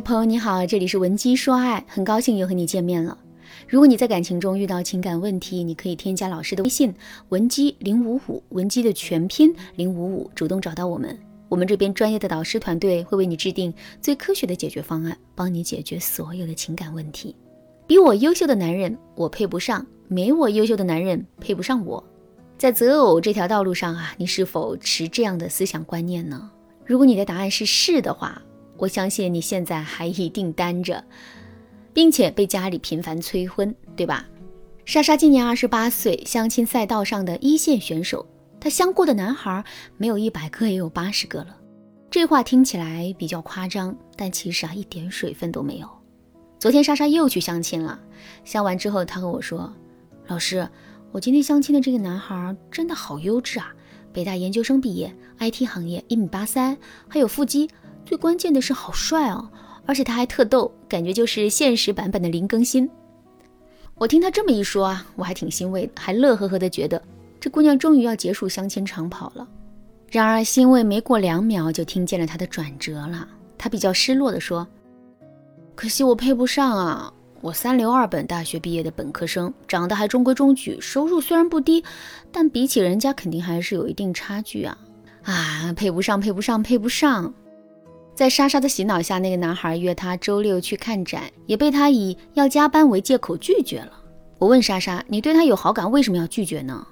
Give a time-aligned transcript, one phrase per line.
[0.00, 3.16] 朋友你好，这里是文姬说爱，很高兴又和你见面了。
[3.68, 6.92] 如果你在感情中遇到情感问题，你可以添加老师的微信
[7.28, 11.18] 文姬零五五，文姬的全拼零五五，主动找到我们，
[11.48, 17.34] 我们这边专业的导师团队会为你制定最科学的解决方案，帮你解决所有的情感问题。
[17.86, 22.02] 比我优秀的男人我配不上，没我优秀的男人配不上我。
[22.56, 26.50] 在择偶这条道路上啊，你是否持这样的思想观念呢？
[26.84, 28.40] 如果你的答案是是的话，
[28.84, 31.02] 我相信你现在还一定单着，
[31.94, 34.26] 并且被家里频繁催婚，对吧？
[34.84, 38.26] 莎莎今年二十八岁，相亲赛道上的一线选手。
[38.60, 39.64] 她相过的男孩
[39.96, 41.56] 没有一百个也有八十个了。
[42.10, 45.88] 这话听起来比较夸张，但其实啊一点水分都没有。
[46.58, 47.98] 昨天莎莎又去相亲了，
[48.44, 49.72] 相完之后她和我说
[50.28, 50.68] ：“老师，
[51.10, 53.74] 我今天相亲的这个男孩真的好优质啊。”
[54.12, 56.76] 北大研究生毕业，IT 行业，一米八三，
[57.08, 57.68] 还有腹肌，
[58.04, 59.48] 最关键的是好帅哦！
[59.86, 62.88] 而且他还特逗，感觉就是现实版本的林更新。
[63.96, 67.00] 我听他这么一说啊，我还挺欣慰的，还乐呵呵的觉得
[67.38, 69.46] 这姑娘终于要结束相亲长跑了。
[70.10, 73.26] 然而欣慰没过两秒，就听见了他的转折了。
[73.58, 74.66] 他比较失落的说
[75.74, 81.84] ：“可惜我配不上啊。”我三流二本大学毕业的本科生，长得还中规中矩，收入虽然不低，
[82.32, 84.78] 但比起人家肯定还是有一定差距啊！
[85.24, 87.34] 啊，配不上，配不上，配不上！
[88.14, 93.92] 在莎莎的洗脑下，那个男孩约她周六去看展，也被她以要加班为借口拒绝了。
[94.38, 96.86] 我问莎莎：“你对他有好感，为什么要拒绝呢？”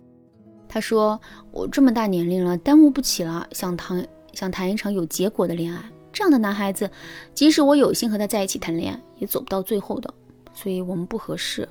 [0.69, 1.21] 她说
[1.53, 5.81] ：“我这么大年龄了，耽误不起了，想谈想谈一场有结果的恋爱。
[6.13, 6.91] 这样的男孩子，
[7.35, 10.13] 即使我有心和他在一起谈恋爱，也走不到最后的。”
[10.55, 11.69] 所以我们不合适。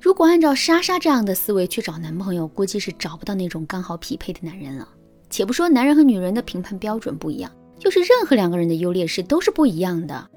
[0.00, 4.88] 如果按照莎莎这样的思维去找男朋友，估计是找不到那种刚好匹配的男人了。
[5.30, 10.28] 且不说男人和女人的评判标准不一样，就是任何两个人的优劣势都是不一样的。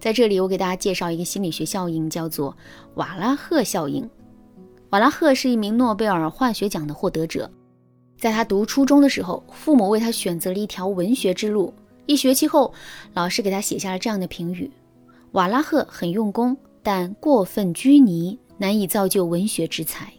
[0.00, 2.56] 在这里，我给大家介绍一个心理学效应，叫做
[2.94, 4.08] 瓦拉赫效应。
[4.90, 7.50] 瓦拉赫是一名诺贝尔化学奖的获得者，
[8.18, 11.74] 在他读初中的时候，父母为他选择了一条文学之路。
[12.06, 12.72] 一学期后，
[13.12, 14.70] 老师给他写下了这样的评语：
[15.32, 16.56] 瓦拉赫很用功。
[16.80, 20.10] 但过分拘泥，难以造就文学之才。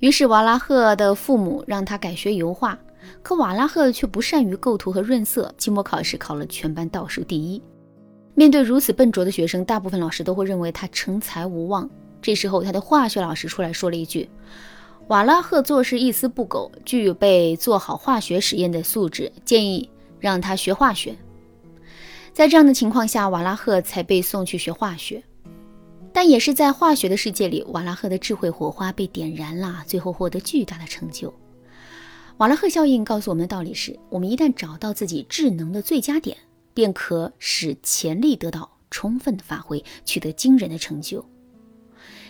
[0.00, 2.78] 于是瓦拉赫的父母让他改学油画，
[3.22, 5.54] 可瓦拉赫却不善于构图和润色。
[5.58, 7.62] 期末考试考了全班倒数第一。
[8.34, 11.88] 面对如此笨拙的学生，大部分老师都会认为他成才无望。
[12.22, 14.28] 这时候，他的化学老师出来说了一句
[15.08, 21.16] ：“瓦拉赫做事一丝不苟，具备做好化学实验的素质，建议让他学化学。”
[22.32, 25.22] 在这样的情况下，瓦拉赫才被送去学化学。
[26.12, 31.32] 但也是在化学的世界里，瓦拉赫的智慧火花被点燃了，最后获得巨大的成就。
[32.40, 36.38] 瓦拉赫效应告诉我们的道理是：我们一旦找到自己智能的最佳点，
[36.72, 41.22] 便可使潜力得到充分的发挥，取得惊人的成就。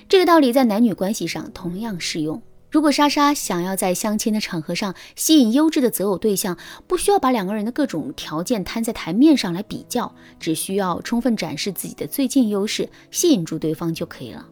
[0.08, 2.42] 这个道理在男女关系上同样适用。
[2.72, 14.48] 如果莎莎想要在相亲的场合上吸引优质的择偶对象，不需要把两个人的各种条件摊在台面上来比较，只需要充分展示自己的最近优势，吸引住对方就可以了。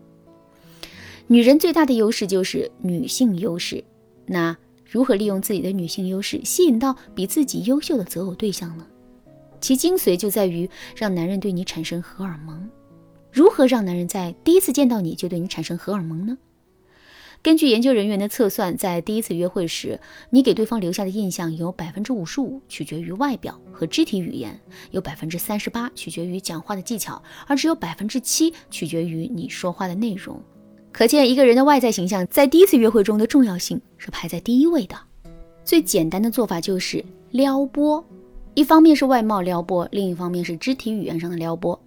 [1.26, 3.82] 女人最大的优势就是女性优势，
[4.26, 4.56] 那
[4.88, 8.86] 如何利用自己的女性优势吸引到比自己优秀的择偶对象呢？
[9.60, 12.68] 其精髓就在于让男人对你产生荷尔蒙。
[13.30, 16.38] 如何让男人在第一次见到你就对你产生荷尔蒙呢？
[17.42, 20.00] 根据研究人员的测算，在第一次约会时，
[20.30, 24.58] 你给对方留下的印象有百分之五十五取决于外表和肢体语言，
[24.90, 30.42] 有百分之三十八取决于讲话的技巧，而只有百分之七取决于你说话的内容。
[30.98, 34.96] 可见，一个人的外在形象在第一次约会中的重要性是排在第一位的。
[35.64, 38.04] 最简单的做法就是撩拨，
[38.54, 41.80] 一方面是外貌撩拨，另一方面是肢体语言上的撩拨。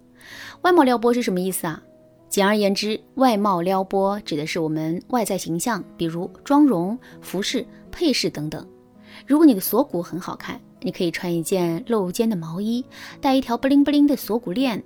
[0.62, 1.82] 外貌撩拨是什么意思啊？
[2.30, 8.66] 简而言之，外貌撩拨指的是我们外在形象，比如妆容、服饰、配饰等等。
[9.26, 12.82] 如果你的锁骨很好看，你可以穿一件露肩的毛衣，
[13.20, 14.82] 戴一条不灵不灵的锁骨链。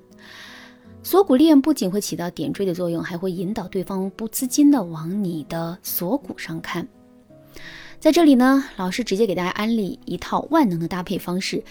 [1.06, 6.88] 锁骨链不仅会起到点缀的作用，还会引导对方不自禁的往你的锁骨上看。
[8.00, 11.62] 在这里呢，老师直接给大家安利一套万能的搭配方式，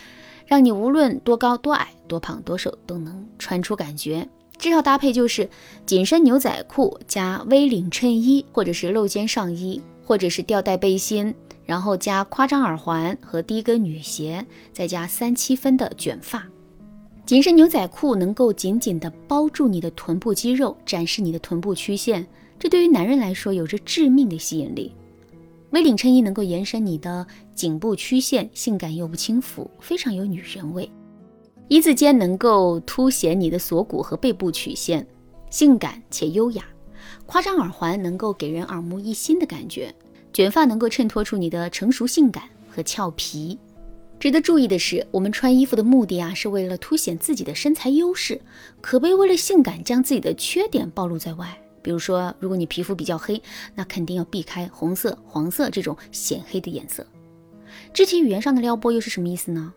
[0.46, 4.26] 让你无论多高多矮、多胖多瘦都能穿出感觉。
[4.58, 5.50] 这套搭配就是
[5.86, 11.36] 紧身牛仔裤加 V 领衬衣，或者是露肩上衣，或者是吊带背心，
[11.66, 16.48] 然后加夸张耳环和低跟女鞋，再加三七分的卷发。
[17.25, 22.25] 紧身牛仔裤能够紧紧地包住你的臀部肌肉，展示你的臀部曲线，
[22.60, 24.94] 这对于男人来说有着致命的吸引力。
[25.72, 27.25] V 领衬衣能够延伸你的
[27.56, 30.88] 颈部曲线，性感又不轻浮，非常有女人味。
[31.68, 35.06] 一字肩能够凸显你的锁骨和背部曲线，
[35.50, 36.63] 性感且优雅。
[37.25, 39.94] 夸张耳环能够给人耳目一新的感觉，
[40.31, 43.57] 卷发能够衬托出你的成熟性感和俏皮。
[44.25, 48.42] 值得注意的是，我们穿衣服的目的啊，是为了凸显自己的身材优势，
[48.81, 51.56] 可被为了性感将自己的缺点暴露在外。
[51.83, 53.39] 比如说，如果你皮肤比较黑，
[53.75, 57.06] 那肯定要避开红色、黄色这种显黑的颜色。
[57.94, 59.72] 肢体语言上的撩拨又是什么意思呢？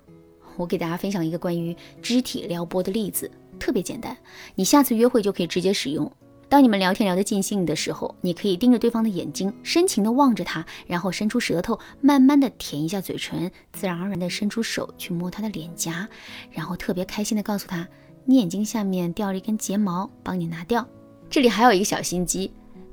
[0.56, 4.16] 我给大家分享一个关于肢体撩拨的例子，特别简单，
[4.54, 6.10] 你下次约会就可以直接使用。
[6.48, 16.08] 当你们聊天聊得尽兴的时候，你可以盯着对方的眼睛，深情地望着他，然后伸出舌头，慢慢地舔一下嘴唇，自然而然地伸出手去摸他的脸颊，
[16.50, 17.86] 然后特别开心地告诉他，
[18.24, 20.86] 你眼睛下面掉了一根睫毛，帮你拿掉。
[21.28, 22.50] 这里还有一个小心机，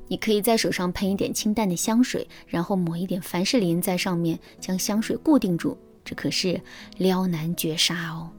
[0.09, 6.59] 你可以在手上喷一点清淡的香水，然后抹一点凡士林在上面，将香水固定住，这可是
[6.97, 8.29] 撩男绝杀哦。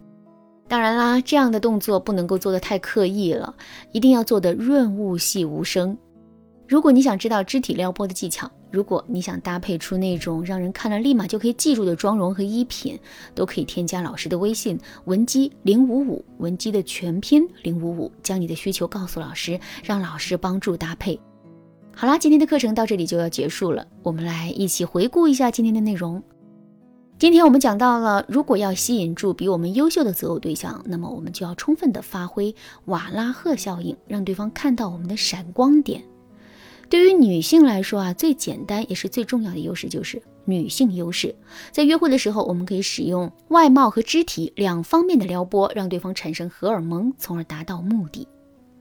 [0.69, 3.55] 当然啦，这样的动作不能够做得太刻意了，
[3.93, 5.97] 一定要做得润物细无声。
[6.67, 12.99] 如果你想知道肢体撩拨的技巧，如果你想搭配出那种让人看了立马就可以记住的妆容和衣品，
[13.33, 21.19] 都可以添加老师的微信文姬零五五，文姬的全拼零五五，将你的需求告诉老师，让老师帮助搭配。
[21.95, 26.21] 好啦，今天的课程到这里就要结束了，我们来一起回顾一下今天的内容。
[27.19, 32.55] 今天我们讲到了，如果要吸引住比我们优秀的择偶对象，那么我们就要充分的发挥
[32.85, 36.05] 瓦拉赫效应，让对方看到我们的闪光点。
[36.91, 41.35] 对于女性来说啊，最简单也是最重要的优势就是女性优势。
[41.73, 48.29] 在约会的时候，我们可以使用外貌和肢体两方面的撩拨，让对方产生荷尔蒙，从而达到目的。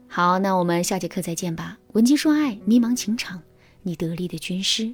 [0.09, 1.77] 好，那我们下节课再见吧。
[1.93, 3.41] 文姬说爱，迷茫情场，
[3.81, 4.93] 你得力的军师。